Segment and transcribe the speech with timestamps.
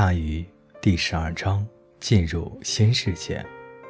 [0.00, 0.42] 大鱼
[0.80, 1.62] 第十二章
[2.00, 3.44] 进入新世界。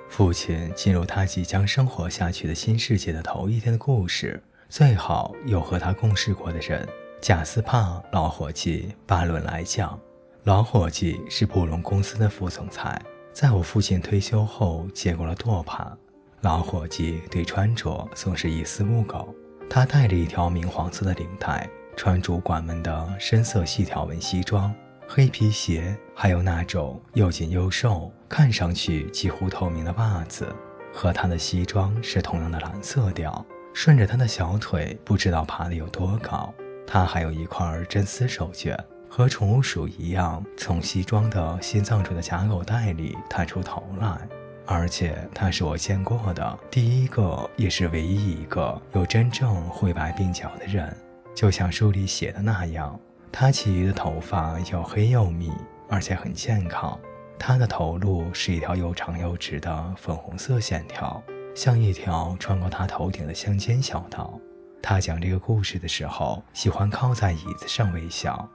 [0.08, 6.84] 父亲进入他即将生活下去的新世界的头一天的故事，最好有和他共事过的人。
[7.20, 9.96] 贾斯帕老伙计巴伦来讲，
[10.42, 13.00] 老伙计是布隆公司的副总裁，
[13.32, 15.96] 在我父亲退休后接过了舵盘。
[16.40, 19.32] 老伙计对穿着总是一丝不苟，
[19.70, 24.74] 他戴着一条明黄色的领带，穿主管们的深色细条纹西装。
[25.12, 30.46] 黑皮鞋，还有那种又紧又瘦、看上去几乎透明的袜子，
[30.94, 33.44] 和他的西装是同样的蓝色调。
[33.74, 36.54] 顺着他的小腿，不知道爬得有多高。
[36.86, 38.78] 他还有一块真丝手绢，
[39.08, 44.28] 和宠物鼠一样，从西装的心脏处的假口袋里探出头来。
[44.64, 50.96] 而且他是我见过的第一个，也是唯一一个有真正灰白鬓角的人，
[51.34, 52.96] 就像书里写的那样。
[53.32, 55.50] 他其余的头发又黑又密，
[55.88, 56.98] 而且很健康。
[57.38, 61.22] 他的头颅是一条又长又直的粉红色线条，
[61.54, 64.38] 像一条穿过他头顶的乡间小道。
[64.82, 68.48] 他讲这个故事的时候，喜欢靠在椅子上微笑。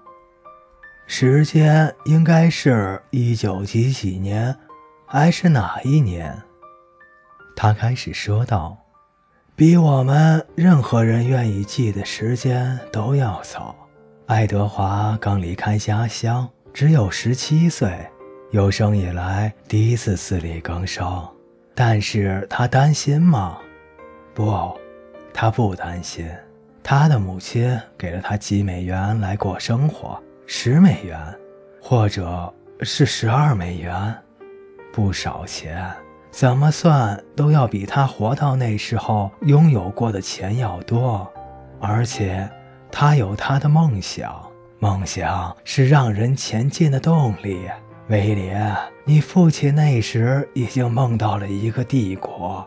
[1.08, 4.56] 时间应该是一九几几年，
[5.06, 6.42] 还是哪一年？
[7.56, 8.78] 他开始说道
[9.56, 13.76] ：“比我们任何人愿意记的时间都要早。”
[14.28, 17.96] 爱德华刚离开家乡，只有十七岁，
[18.50, 21.24] 有生以来第一次自力更生。
[21.76, 23.60] 但是他担心吗？
[24.34, 24.76] 不，
[25.32, 26.28] 他不担心。
[26.82, 31.20] 他的母亲给了他几美元来过生活，十美元，
[31.80, 32.52] 或者
[32.82, 34.12] 是十二美元，
[34.92, 35.88] 不少钱，
[36.32, 41.32] 怎么算都要比他活到那时候拥有过的钱要多，
[41.80, 42.50] 而且。
[42.98, 44.42] 他有他的梦想，
[44.80, 47.70] 梦想是让人前进的动力。
[48.08, 48.74] 威廉，
[49.04, 52.66] 你父亲那时已经梦到了一个帝国，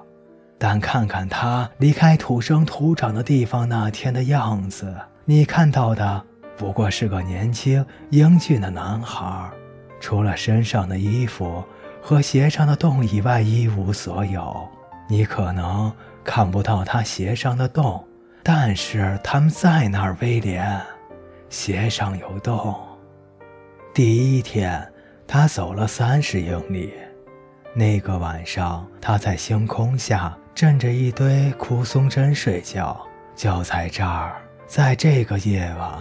[0.59, 4.94] 但看看他离开土生土长的地方那天的样子，
[5.25, 6.22] 你看到的
[6.59, 9.50] 不过是个年轻英俊的男孩，
[9.99, 11.65] 除了身上的衣服
[12.03, 14.69] 和鞋上的洞以外一无所有。
[15.09, 15.91] 你可能
[16.22, 18.05] 看不到他鞋上的洞。
[18.50, 20.81] 但是他们在那儿，威廉，
[21.50, 22.75] 鞋上有洞。
[23.92, 24.91] 第一天，
[25.26, 26.94] 他走了三十英里。
[27.75, 32.98] 那个晚上，他在星空下枕着一堆枯松针睡觉。
[33.37, 35.92] 就在这儿，在这个夜晚，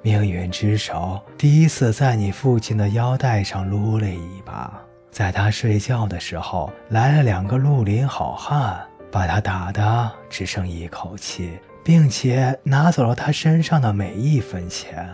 [0.00, 4.72] 命运之手第一次在你父亲的腰带上撸了一把。
[5.10, 8.87] 在他睡觉的时候，来了两个绿林好汉。
[9.10, 15.08] 把他打得只剩一口气，并且拿走了他身上的每一分钱，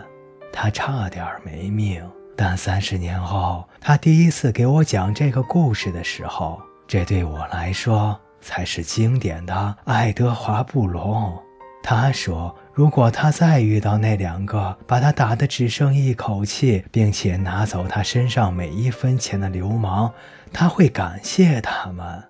[0.51, 2.03] 他差点没命。
[2.37, 11.33] 但三十年后，他第一次给我讲这个故事的时候，这对我来说才是经典的爱德华·布隆。
[11.81, 20.11] 他说，如果他再遇到那两个把他打得只剩一口气，并且拿走他身上每一分钱的流氓，
[20.51, 22.21] 他会感谢他们。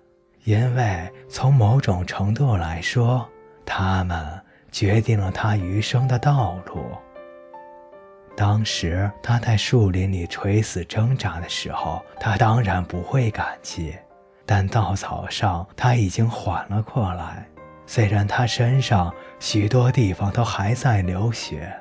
[0.46, 3.28] 因为从某种程度来说，
[3.64, 4.24] 他们
[4.70, 6.86] 决定了他余生的道路。
[8.36, 13.92] 当时他在树林里垂死挣扎的时候，他当然不会感激。
[14.44, 17.44] 但到早上，他已经缓了过来，
[17.84, 21.76] 虽然他身上许多地方都还在流血。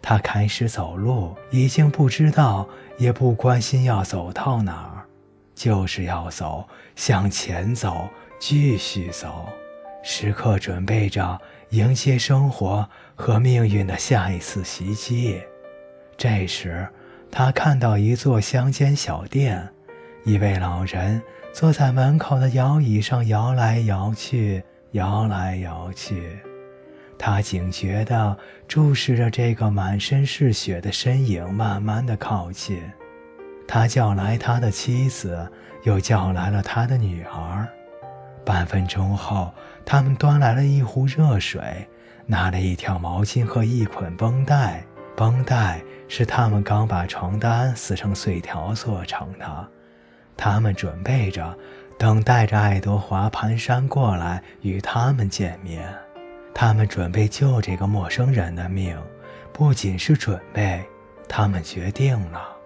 [0.00, 4.97] 他开始走路，已经不知道也不关心要走到哪儿。
[5.58, 6.64] 就是要走，
[6.94, 8.08] 向前走，
[8.38, 9.48] 继续走，
[10.04, 11.36] 时刻准备着
[11.70, 15.42] 迎接生活和命运的下一次袭击。
[16.16, 16.86] 这时，
[17.28, 19.68] 他看到一座乡间小店，
[20.24, 21.20] 一位老人
[21.52, 24.62] 坐在门口的摇椅上摇来摇去，
[24.92, 26.38] 摇来摇去。
[27.18, 28.38] 他警觉地
[28.68, 32.80] 注视着这个满身是血的身影，慢慢地靠近。
[33.68, 35.46] 他叫来他的妻子，
[35.82, 37.68] 又叫来了他的女儿。
[38.44, 39.52] 半分钟后，
[39.84, 41.86] 他们端来了一壶热水，
[42.24, 44.82] 拿了一条毛巾和一捆绷带。
[45.14, 49.68] 绷带是他们刚把床单撕成碎条做成的。
[50.36, 51.54] 他们准备着，
[51.98, 55.92] 等待着爱德华蹒跚过来与他们见面。
[56.54, 58.96] 他们准备救这个陌生人的命，
[59.52, 60.82] 不仅是准备，
[61.28, 62.57] 他们决定了。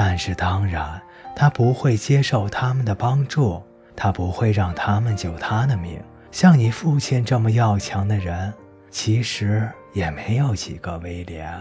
[0.00, 1.02] 但是当然，
[1.34, 3.60] 他不会接受他们的帮助，
[3.96, 6.00] 他不会让他们救他的命。
[6.30, 8.54] 像你父亲这么要强的人，
[8.92, 10.96] 其实也没有几个。
[10.98, 11.52] 威廉，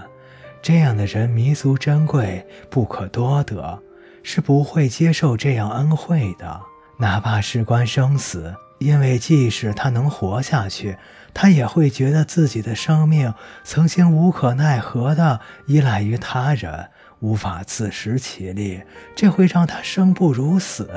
[0.61, 3.81] 这样的人弥足珍贵，不可多得，
[4.21, 6.61] 是不会接受这样恩惠的。
[6.99, 10.95] 哪怕事关生死，因为即使他能活下去，
[11.33, 18.81] 他也会觉得自己的生命曾经无可奈何地依赖于他人，无法自食其力，
[19.15, 20.89] 这会让他生不如死。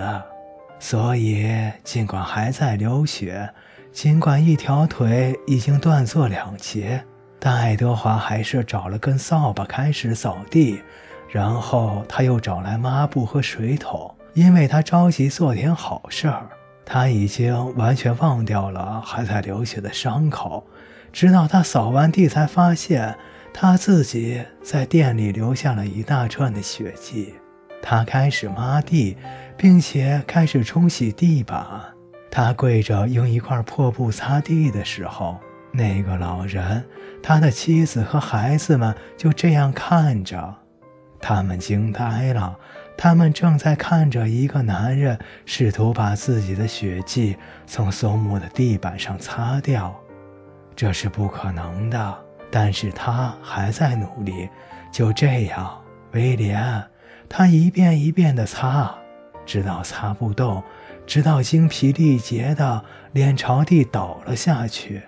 [0.78, 3.50] 所以，尽管还在流血，
[3.92, 7.04] 尽管一条腿已经断作两截，
[7.38, 10.80] 但爱德华还是找了根扫把开始扫地，
[11.28, 14.14] 然后他又找来抹布和水桶。
[14.32, 16.46] 因为他着急做点好事儿，
[16.86, 20.64] 他已经完全忘掉了还在流血的伤口。
[21.12, 23.16] 直到他扫完地，才发现
[23.52, 27.34] 他自己在店里留下了一大串的血迹。
[27.82, 29.16] 他开始抹地，
[29.56, 31.64] 并且开始冲洗地板。
[32.30, 35.38] 他跪着用一块破布擦地的时候，
[35.72, 36.84] 那个老人、
[37.22, 40.54] 他的妻子和孩子们就这样看着，
[41.20, 42.56] 他们惊呆了。
[42.96, 47.34] 他们正在看着一个男人试图把自己的血迹
[47.66, 49.98] 从松木的地板上擦掉，
[50.76, 52.18] 这是不可能的。
[52.50, 54.48] 但是他还在努力。
[54.92, 55.80] 就这样，
[56.12, 56.84] 威廉，
[57.28, 58.92] 他一遍一遍地擦，
[59.46, 60.62] 直到擦不动，
[61.06, 65.00] 直到精疲力竭的脸朝地倒了下去，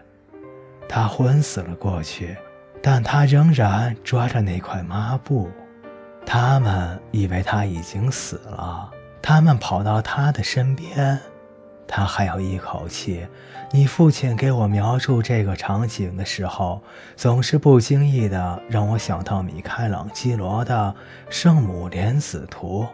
[0.88, 2.36] 他昏死了过去。
[2.80, 5.50] 但他仍然抓着那块抹布。
[6.24, 8.90] 他们以为他已经死了，
[9.20, 11.18] 他们跑到他的身边，
[11.94, 13.26] 他还有一口气。
[13.70, 16.82] 你父亲给我描述这个场景的时候，
[17.16, 20.94] 总是不经意的让我想到米开朗基罗的
[21.30, 22.84] 《圣母莲子图》。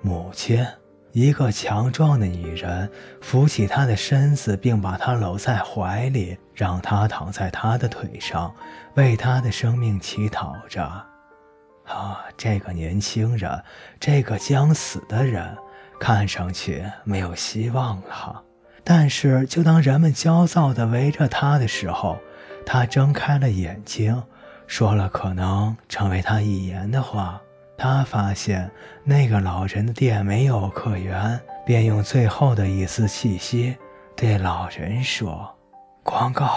[0.00, 0.64] 母亲，
[1.10, 2.88] 一个强壮的女人，
[3.20, 8.54] 扶起他的身子，并把他搂在怀里，让他躺在他的腿上，
[8.94, 10.84] 为他的生命祈祷着。
[11.84, 13.62] 啊，这个年轻人，
[13.98, 15.56] 这个将死的人，
[15.98, 18.42] 看上去没有希望了。
[18.84, 22.18] 但是，就当人们焦躁地围着他的时候，
[22.64, 24.22] 他睁开了眼睛，
[24.66, 27.40] 说了可能成为他一言的话。
[27.78, 28.70] 他发现
[29.04, 33.76] 那个老人的店没有客源，便用最后的一丝气息
[34.16, 35.54] 对老人说
[36.02, 36.48] ：“广告。”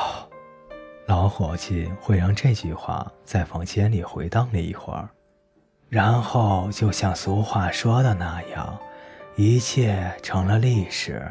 [1.08, 5.10] 老伙计会让这句话在房间里回荡了一会儿。
[5.90, 8.80] 然后，就像俗话说的那样，
[9.42, 11.26] 一切成了历史。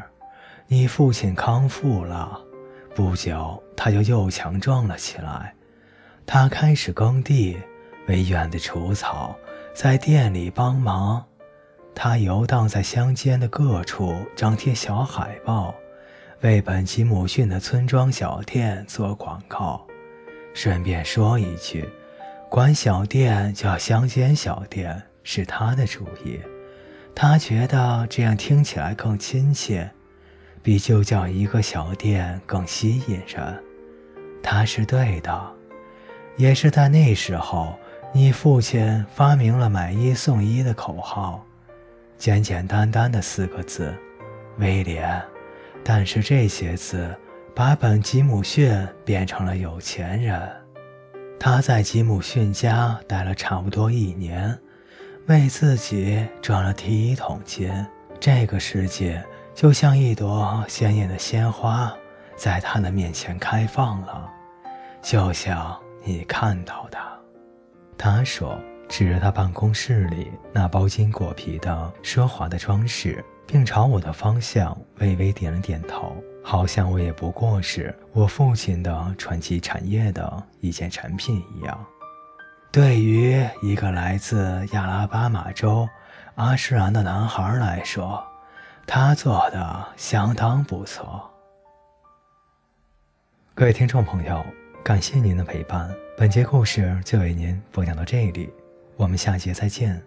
[0.65, 2.41] 你父亲康复了，
[2.95, 5.53] 不久他就又强壮了起来。
[6.25, 7.55] 他开始耕地，
[8.07, 9.37] 为院子除草，
[9.75, 11.23] 在店里帮忙。
[11.93, 15.75] 他游荡在乡间的各处，张贴小海报，
[16.41, 19.85] 为本吉姆逊的村庄小店做广告。
[20.55, 21.87] 顺便说一句。
[22.49, 26.39] 管小店叫乡间小店是他的主意，
[27.13, 29.89] 他觉得这样听起来更亲切，
[30.61, 33.63] 比就叫一个小店更吸引人。
[34.41, 35.53] 他是对的，
[36.37, 37.77] 也是在那时候，
[38.13, 40.73] 你父亲发明了买一送一的。
[40.73, 41.45] 口号，
[42.17, 43.21] 简简单单的。
[43.21, 43.93] 四个字，
[44.57, 45.21] 威廉。
[45.83, 47.13] 但是这些字
[47.53, 50.49] 把本吉姆逊变成了有钱人。
[51.39, 54.57] 他在吉姆逊家待了差不多一年，
[55.27, 57.71] 为自己赚了第一桶金。
[58.19, 59.23] 这个世界
[59.53, 61.93] 就像一朵鲜艳的鲜花，
[62.35, 64.29] 在他的面前开放了，
[65.01, 66.97] 就像你看到的。
[67.97, 76.15] 他说，指着他办公室里那包金果皮的奢华的装饰，并朝我的方向微微点了点头。
[76.41, 81.85] 好像我也不过是我父亲的传奇产业的一件产品一样。
[82.71, 85.89] 对于一个来自亚拉巴马州
[86.35, 88.23] 阿什兰的男孩来说，
[88.85, 91.27] 他做的相当不错。
[93.55, 94.45] 各位听众朋友，
[94.83, 98.53] 感谢您的陪伴，本节故事就为您播讲到这里，
[98.97, 99.99] 我们下节再见。